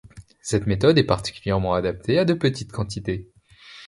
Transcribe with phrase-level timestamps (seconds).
[0.41, 3.29] Cette méthode est particulièrement adaptée à de petites quantités.